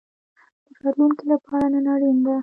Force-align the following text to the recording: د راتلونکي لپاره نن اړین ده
د 0.73 0.75
راتلونکي 0.83 1.25
لپاره 1.33 1.65
نن 1.73 1.85
اړین 1.93 2.17
ده 2.25 2.35